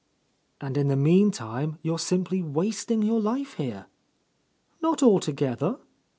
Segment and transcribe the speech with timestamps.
[0.59, 3.85] "And in the meantime, you are simply wasting your life here."
[4.81, 5.77] "Not altogether.